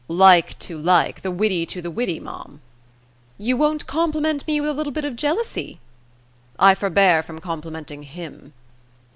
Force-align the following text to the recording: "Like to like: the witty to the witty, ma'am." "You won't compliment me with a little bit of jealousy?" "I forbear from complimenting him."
"Like 0.07 0.57
to 0.57 0.79
like: 0.79 1.21
the 1.21 1.29
witty 1.29 1.63
to 1.67 1.79
the 1.79 1.91
witty, 1.91 2.19
ma'am." 2.19 2.59
"You 3.37 3.55
won't 3.55 3.85
compliment 3.85 4.47
me 4.47 4.59
with 4.59 4.71
a 4.71 4.73
little 4.73 4.89
bit 4.91 5.05
of 5.05 5.15
jealousy?" 5.15 5.79
"I 6.57 6.73
forbear 6.73 7.21
from 7.21 7.37
complimenting 7.37 8.01
him." 8.01 8.53